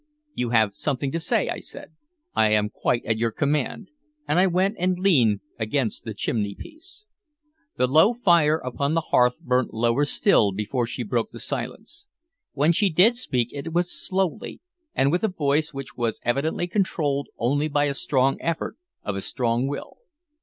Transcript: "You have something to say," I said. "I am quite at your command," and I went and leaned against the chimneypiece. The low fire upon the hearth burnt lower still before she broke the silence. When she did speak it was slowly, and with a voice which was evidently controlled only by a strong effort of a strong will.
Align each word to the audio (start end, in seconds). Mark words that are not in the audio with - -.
"You 0.33 0.49
have 0.49 0.73
something 0.73 1.11
to 1.11 1.19
say," 1.19 1.47
I 1.47 1.59
said. 1.59 1.91
"I 2.33 2.49
am 2.53 2.71
quite 2.71 3.05
at 3.05 3.19
your 3.19 3.29
command," 3.29 3.89
and 4.27 4.39
I 4.39 4.47
went 4.47 4.77
and 4.79 4.97
leaned 4.97 5.41
against 5.59 6.05
the 6.05 6.15
chimneypiece. 6.15 7.05
The 7.77 7.85
low 7.85 8.15
fire 8.15 8.57
upon 8.57 8.95
the 8.95 9.09
hearth 9.11 9.39
burnt 9.41 9.75
lower 9.75 10.05
still 10.05 10.53
before 10.53 10.87
she 10.87 11.03
broke 11.03 11.29
the 11.29 11.39
silence. 11.39 12.07
When 12.53 12.71
she 12.71 12.89
did 12.89 13.15
speak 13.15 13.49
it 13.53 13.73
was 13.73 13.91
slowly, 13.91 14.59
and 14.95 15.11
with 15.11 15.23
a 15.23 15.27
voice 15.27 15.71
which 15.71 15.95
was 15.95 16.19
evidently 16.25 16.65
controlled 16.65 17.27
only 17.37 17.67
by 17.67 17.83
a 17.85 17.93
strong 17.93 18.41
effort 18.41 18.77
of 19.03 19.15
a 19.15 19.21
strong 19.21 19.67
will. 19.67 19.97